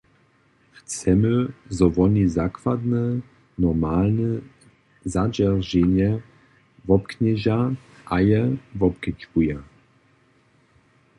Chcemy, 0.73 1.51
zo 1.77 1.87
woni 1.95 2.23
zakładne 2.39 3.03
normy 3.61 4.29
zadźerženja 5.13 6.11
wobknježa 6.87 7.57
a 8.15 8.17
je 8.29 8.41
wobkedźbuja. 8.79 9.59